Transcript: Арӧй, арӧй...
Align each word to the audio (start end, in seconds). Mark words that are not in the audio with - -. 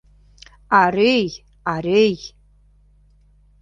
Арӧй, 0.81 1.27
арӧй... 1.73 2.15